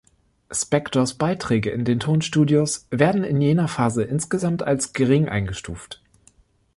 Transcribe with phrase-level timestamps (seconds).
[0.51, 6.01] Spectors Beiträge in den Tonstudios werden in jener Phase insgesamt als gering eingestuft.